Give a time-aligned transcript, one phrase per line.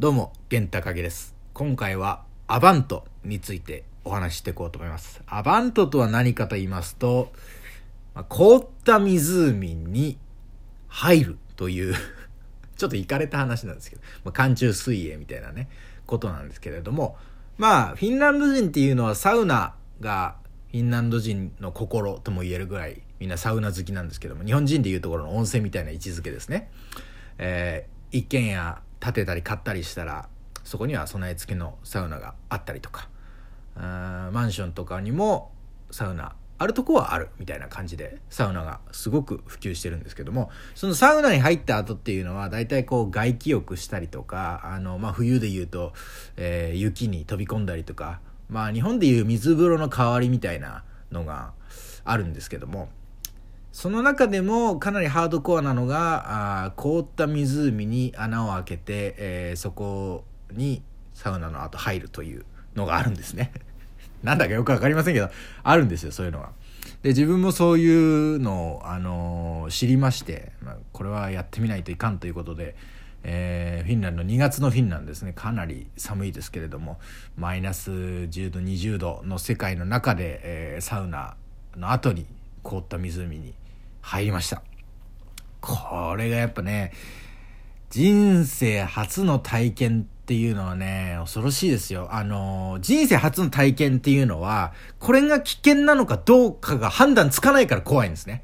[0.00, 1.36] どうも、玄高木です。
[1.52, 5.22] 今回はアバントについてお話ししていこうと思います。
[5.24, 7.30] アバントとは何かと言いますと、
[8.28, 10.18] 凍った湖に
[10.88, 11.94] 入るという
[12.76, 15.68] ちょっとイかれた話なんですけど、まあ、寒中水泳みたいなね、
[16.06, 17.16] ことなんですけれども、
[17.56, 20.38] まあ、フィンランド人っていうのはサウナが
[20.72, 26.68] フィンランド人の心とも言えるぐらいみんなサウナ好きなんですけども、日本人でいうところの温泉みたいな位置づけですね。
[27.38, 30.28] えー一軒家建てたり買ったりしたら、
[30.64, 33.08] そこには備え付けのサウナがあったりとか、
[33.76, 35.50] マンションとかにも
[35.90, 45.92] サウナあるとこはあるみたいな感じでサウナがすごく普及してるんですけどもそのサウナに入った後っていうのは大体こう外気浴したりとかあの、まあ、冬で言うと、
[46.36, 51.52] えー雪に飛び込んだりとか、まあ、日本でいう水風呂の代わりみたいなのが
[52.04, 52.88] あるんですけども
[53.74, 60.80] その中でもかなりハードコアなのがあ凍った湖に穴を開けて、えーそこに
[61.12, 62.44] サウナの後入るという
[62.76, 63.52] のがあるんですね。
[64.22, 65.28] なんだかよくわかりませんけど
[65.64, 66.52] あるんですよそういうのが。
[67.02, 72.76] で自分もそういうのを、あのー知りまして、まあ、これはやってみないといかんということで、
[73.24, 77.00] えーフィンランド2月のフィンランドですねかなり寒いですけれども
[77.36, 81.34] マイナス10度20度の世界の中で、えーサウナ
[81.76, 82.24] の後に
[82.62, 83.52] 凍った湖に
[84.04, 84.62] 入りました
[85.60, 86.92] これがやっぱね
[87.90, 92.08] 人生初の体験っていうのはね、恐ろしいですよ。
[92.10, 98.42] あの、人生初の体験っていうのは、これが危険なのかどうかが判断つかないから怖いんですね。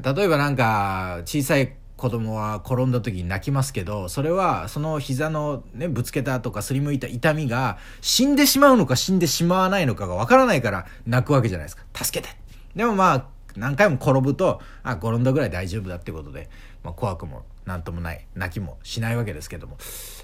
[0.00, 11.82] 例えばなんか、小さい子供は転んだ時に泣きますけど、それはその膝のね、ぶつけたとかすりむいた痛みが死んでしまうのか死んでしまわないのかがわからないから泣くわけじゃないですか。
[11.94, 12.32] 助けて。
[12.76, 16.48] でもまあ、何回も転ぶと、あ、転んだぐらい大丈夫だってことで、
[16.82, 19.76] まあ、怖くもなんともない、泣きもしないわけですけども、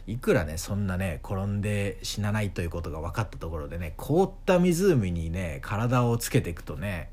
[0.06, 7.10] いくらね、そんなね、転んで死なないということが分かったところでね、凍った湖にね、体をつけていくとね、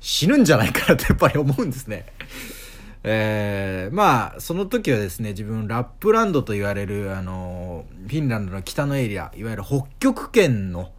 [0.00, 2.06] 死ぬんじゃないかなってやっぱり思うんですね。
[3.04, 10.92] えー、まあ、その時はですね、自分、ラップランドと言われる、あの、フィンランドの北のエリア、いわゆる北極圏の、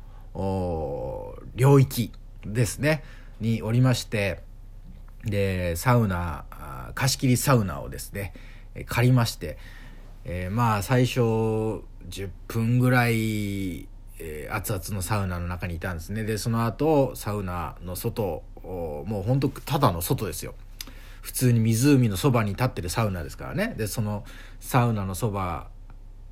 [1.55, 2.11] 領域
[2.45, 3.03] ですね、
[3.43, 4.41] におりまして、
[5.23, 6.45] で、サウナ、
[6.95, 8.33] 貸し切りサウナをですね、
[8.87, 9.59] 借りまして、
[10.25, 11.19] えーまあ、最初、
[12.09, 13.87] 10分ぐらい、
[14.19, 16.23] えー熱々のサウナの中にいたんですね。
[16.23, 20.55] で、その後、サウナの外、もう本当ただの外ですよ。
[21.23, 24.25] 普通に湖のそばに立ってるサウナですからねでその
[24.59, 25.67] サウナのそば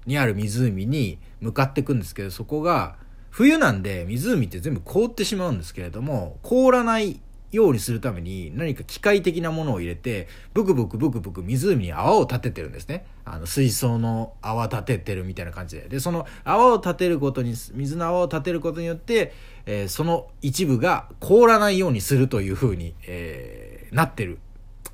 [0.06, 2.98] にある湖に向かっていくんですけどそこが
[3.31, 7.19] 冬なんで湖って全部凍ってしまうんですけれども凍らない
[7.52, 13.06] ようにするために何か機械的なものを入れてブクブクブクブク湖に泡を立ててるんですね。
[13.25, 15.90] あの水槽の泡立ててるみたいな感じで。
[15.90, 19.34] でその泡を立てることに水の泡を立てることによって、
[19.66, 24.40] えーその一部が凍らないようにするというふうに、えーなってる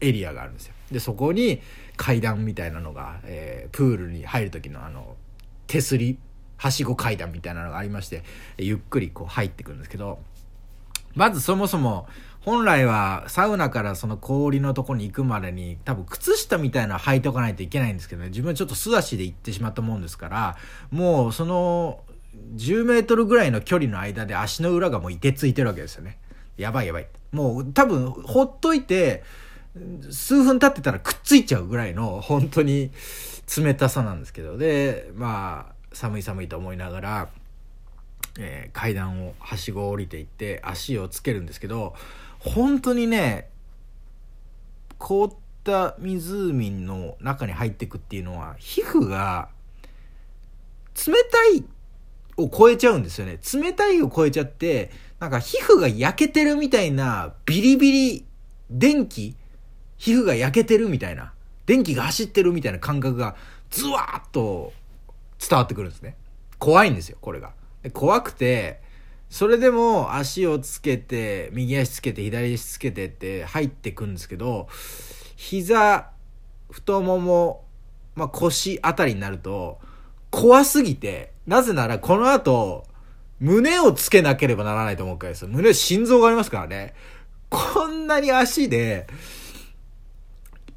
[0.01, 0.73] エリアがあるんですよ。
[0.91, 1.61] でそこに
[1.95, 5.15] 階段みたいなのが、えープールに入る時のあの
[5.67, 6.17] 手すり
[6.57, 8.23] はしご階段みたいなのがありまして
[8.57, 10.19] ゆっくりこう入ってくるんですけど
[11.15, 12.07] まずそもそも
[12.41, 18.29] 本来はサウナからその氷のとこに行くまでに多分靴下みたいなの履いておかないといけないんですけどね。
[18.29, 20.57] 自分はちょっと素足で行ってしまったもんですから
[20.89, 21.99] もうその
[22.55, 26.19] 10メートルぐらいの距離の間で足の裏がもう凍てついてるわけですよね。
[26.55, 27.07] やばいやばい。
[27.33, 29.23] もう多分ほっといて
[30.09, 32.91] 数分経ってたらくっついちゃうぐらいの本当に
[33.57, 34.57] 冷たさなんですけど。
[34.57, 37.29] でまあ寒い寒いと思いながら、
[38.39, 41.95] えー階段をはしごを降りていって足をつけるんですけど
[42.39, 43.49] 本当にね
[44.99, 45.33] 凍っ
[45.63, 49.49] た湖の中に入っていくっていうのは皮膚が
[51.07, 51.63] 冷たい
[52.37, 53.39] を超えちゃうんですよね。
[53.53, 58.25] 冷たいを超えちゃってなんか皮膚が焼けてるみたいなビリビリ
[58.69, 59.35] 電気
[59.97, 61.33] 皮膚が焼けてるみたいな
[61.65, 63.35] 電気が走ってるみたいな感覚が
[63.71, 64.73] ズワーッと
[65.39, 66.15] 伝わってくるんですね。
[66.59, 67.53] 怖いんですよこれが。
[67.93, 68.81] 怖くて
[69.29, 74.67] それでも足をつけて右足つけて左足つけてって入ってくんですけど
[75.35, 76.09] 膝
[76.71, 77.65] 太もも、
[78.15, 79.79] まあ、腰あたりになると
[80.31, 82.85] 怖すぎてなぜならこの後
[83.39, 86.93] 胸をつけなければならないと思うからです胸心臓がありますからね。
[87.49, 89.07] こんなに足で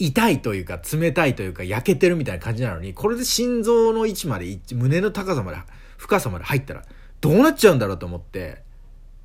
[0.01, 5.59] 痛いというか冷たいというか焼けてるみたいな感じなのにこれで心臓の位置まで胸の高さまで
[5.99, 6.85] 深さまで入ったら
[7.21, 8.63] どうなっちゃうんだろうと思って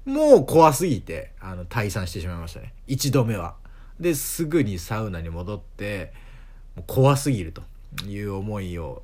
[0.04, 2.74] もう怖すぎてあの退散してしまいましたね。
[2.88, 3.56] 一度目は。
[4.00, 6.12] ですぐにサウナに戻って
[6.76, 7.64] もう怖すぎると
[8.06, 9.04] いう思いを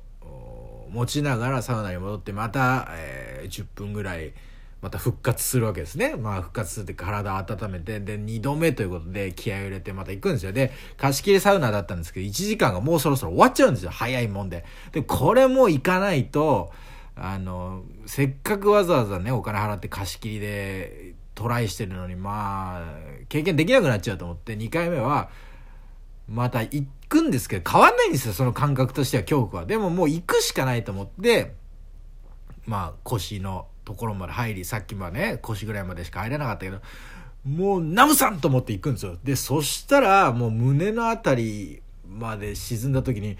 [0.90, 4.34] 持ちながらサウナに戻ってまた、えー、10分ぐらい
[4.82, 6.16] また復活するわけですね。
[6.16, 10.52] まあ復活するって体温めて、で、2度目ということで気合を入れてまた行くんですよ。
[10.52, 13.90] で、貸し切りサウナだったんですけど、1時間がもうそろそろ終わっちゃうんですよ。
[13.92, 14.64] 早いもんで。
[14.90, 16.72] で、これも行かないと、
[17.14, 22.84] あの、せっかくわざわざね、お金払って貸し切りでトライしてるのに、まあ、
[23.28, 25.30] 経験できなくなっちゃうと思って、2回目は、
[26.28, 29.66] また行くんですけど、変わんないんですよ、その感覚としては、恐怖は。
[29.66, 31.54] でももう行くしかないと思って、
[32.66, 36.80] まあ、腰のところまで入り、さっきはね、腰ぐらいまでしか入れなかったけど、
[37.44, 39.18] もう、ナムさんと思って行くんですよ。
[39.22, 43.36] で、そしたら、もう胸のあたりまで沈んだ時に、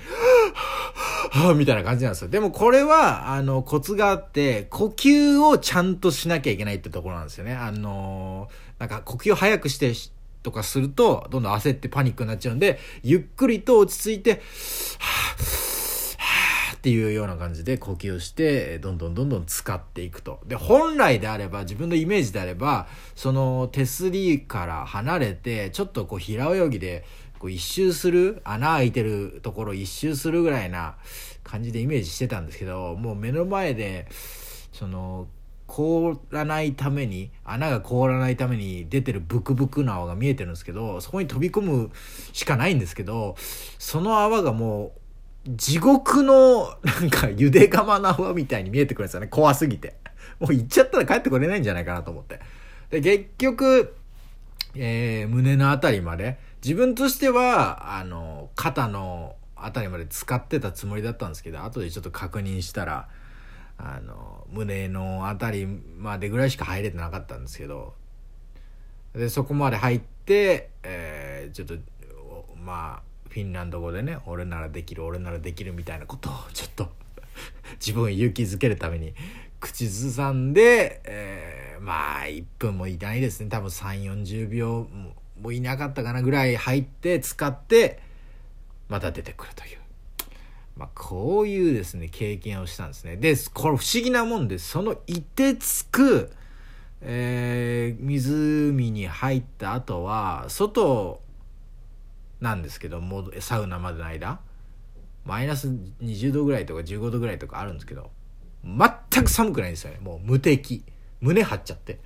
[1.31, 2.29] はぁ、みたいな感じなんですよ。
[2.29, 7.55] でもこれは、あの、コツがあって、呼吸をちゃんとしなきゃいけないってところなんですよね。
[7.55, 9.95] あのなんか呼吸を早くして、
[10.43, 15.72] とかすると、どんどん焦ってパニックになっちゃうんで、ゆっくりと落ち着いて、はぁ、
[16.83, 20.41] っていうような感じで呼吸をして、どんどんどんどん使っていくと。
[20.47, 27.05] で、本来であれば、自分のイメージであれば、その手すりから離れて、ちょっとこう平泳ぎで、
[27.39, 30.97] こう一周する、穴開いてるところ一周するぐらいな
[31.45, 34.09] 感じでイメージしてたんですけど、もう目の前で、
[34.73, 35.29] その、
[35.69, 41.91] 凍らないために、穴が凍らないために出てるブクブクの泡が見えてるんですけど、そこに飛び込む
[42.33, 43.37] しかないんですけど、
[43.79, 45.02] その泡がもう
[45.47, 49.27] 地獄の、なんか、ゆで釜の泡みたいに見えてくるんですよね。
[49.27, 49.97] 怖すぎて。
[50.39, 52.41] もう行っちゃったら帰ってこれないんじゃないかなと思って。
[52.91, 53.97] で、結局、
[54.75, 63.09] えー、胸のあたりまで、自分としては、あの、肩のあたりまで使ってたつもりだったんですけど、後でちょっと確認したら、
[63.79, 67.95] あの、胸のあたりまでぐらいしか入れてなかったんですけど、
[69.13, 71.75] で、そこまで入って、えー、ちょっと、
[72.57, 76.91] まあ、フィンランド語でね俺ならできる俺ならできるみたいなことをちょっと
[77.81, 79.15] 自分を勇気づけるために
[79.59, 84.87] 口ずさんで、えー、まあ1分もいないですね多分3 4 0秒
[85.41, 88.01] もいなかったかなぐらい入って使って
[88.89, 89.79] また出てくるという。
[90.77, 93.17] まあ、こういうですね、経験をしたんですね。
[93.17, 96.33] で、これ不思議なもんで、そのいてつく、
[97.03, 101.21] えー、湖に入った後は、外
[102.43, 104.41] なんですけどもサウナまでの間
[105.25, 105.69] マイナス
[106.03, 108.11] 20度ぐらいとか15度ぐらいとかあるんですけど
[108.65, 109.99] 全く寒くないんですよね。
[110.01, 110.85] もう無敵。
[111.21, 112.01] 胸張っちゃって。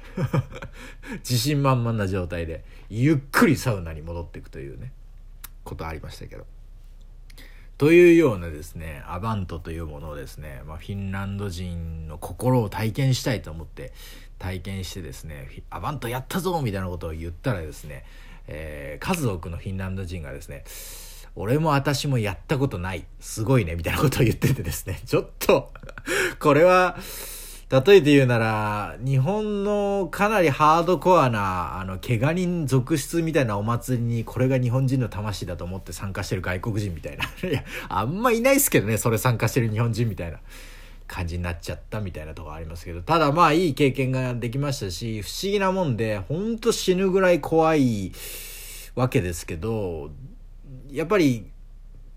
[1.21, 4.93] 自信満々な状態でゆっくりサウナに戻っていくというね
[5.65, 6.47] ことありましたけど。
[7.79, 13.93] というようなですねアバントというものをですね、まあ、フィンランド人の心を体験したいと思って
[14.39, 18.05] 体験してですねアバントやったぞみたいなことを言ったらですね
[18.49, 20.65] えー、数多くのフィンランド人がですね、
[21.35, 23.05] 俺も私もやったことない。
[23.21, 23.75] すごいね。
[23.77, 25.01] みたいなことを言っててですね。
[25.05, 25.73] ちょっと
[26.39, 26.97] これは、
[27.69, 37.25] 例えて言うなら、日本のかなりハードコアな、あの、怪我人続出みたいなお祭りに、これが日本人の魂だと思って参加してる外国人みたいな。
[37.49, 40.39] いや、あんまいないっすけどね、それ参加してる日本人みたいな。
[41.07, 48.13] 感じになっちゃったみたいなとこありますけど、ただまあいい経験ができましたし、不思議なもんで、ほんと死ぬぐらい怖い
[48.95, 50.11] わけですけど、
[50.91, 51.47] やっぱり、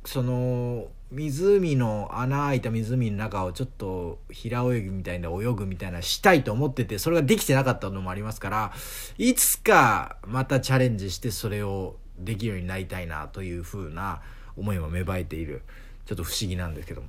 [0.05, 8.71] その、湖の穴開いた湖の中をちょっと平泳ぎみたいな泳ぐみたいなしたいと思っててそれができてなかったのもありますから
[9.17, 14.21] いつかまたチャレンジしてそれをできるようになりたいなというふうな
[14.55, 15.63] 思いも芽生えている
[16.05, 17.07] ちょっと不思議なんですけども。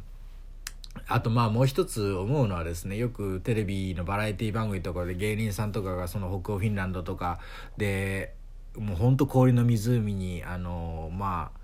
[1.07, 7.41] あとまあもう一つ思うのはですねよくテレビのバラエティ番組とかで芸人さんとかがその北欧フィンランドとか
[7.77, 8.35] で
[8.77, 11.61] もうほんと氷の湖にあのまあ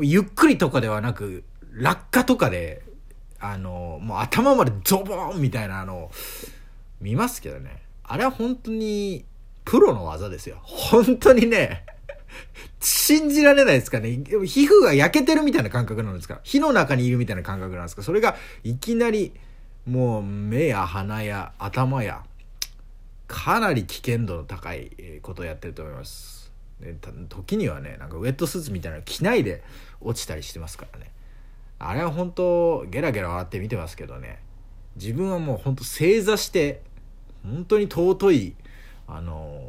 [0.00, 2.82] ゆっくりとかではなく落下とかで
[3.38, 6.10] あのもう頭までゾボーンみたいなあの
[7.00, 7.82] 見ますけどね。
[8.02, 9.24] あれは本当に
[9.64, 10.58] プロの技ですよ。
[10.62, 11.84] 本当にね
[12.80, 14.10] 信じられないですかね。
[14.10, 16.40] 皮膚が焼けてるみたいな感覚なんですか？
[16.42, 18.02] 火の中にいるみたいな感覚なんですか？
[18.02, 19.32] それがいきなり
[19.86, 22.22] もう目や鼻や頭や
[23.26, 24.90] かなり危険度の高い
[25.22, 26.52] ことをやってると思います。
[27.28, 29.62] 時にはね、なんかウェットスーツみたいなの着ないで
[30.00, 31.10] 落ちたりしてますからね。
[31.78, 34.40] あれは本当ゲラゲラ笑って見てますけどね。
[34.96, 36.82] 自分はもう本当正座して
[37.42, 38.54] 本当に尊い
[39.06, 39.60] あの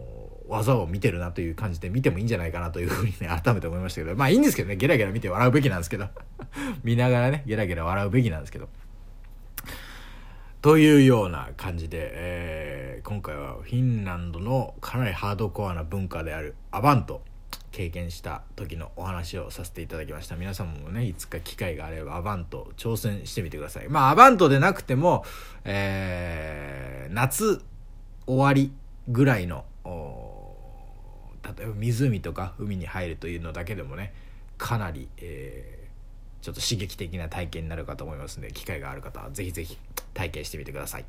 [0.48, 6.08] 技を見てるなという感じで見てもいいんじゃないかなというふうにね、 改めて思いましたけど、まあいいんですけどね、ゲラゲラ見て笑うべきなんですけど、
[6.84, 8.70] 見ながらね、ゲラゲラ笑うべきなんですけど。
[10.62, 17.22] というような感じで、えー、今回はフィンランドのかなりハードコアな文化であるアバント
[17.72, 20.36] 経験した時のお話をさせていただきました。
[20.38, 23.90] 皆さんもねいつか機会があればアバント挑戦してみてください。
[23.90, 25.24] まあアバントでなくても、
[25.66, 27.62] えー、夏
[28.26, 28.72] 終わり
[29.08, 29.66] ぐらいの
[31.58, 34.14] 例えば湖とか海に入るというのだけでもね
[34.58, 39.78] かなり、えー、ちょっと刺激的な体験になるかと思いますので機会がある方は是非是非
[40.14, 41.06] 体験してみてください。